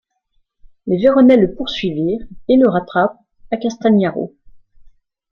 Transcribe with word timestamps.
Les 0.87 0.97
véronais 0.97 1.37
le 1.37 1.53
poursuivirent 1.53 2.25
et 2.47 2.57
le 2.57 2.67
rattrapent 2.67 3.19
à 3.51 3.57
Castagnaro. 3.57 4.33